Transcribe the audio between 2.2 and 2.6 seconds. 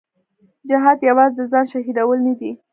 نه دي.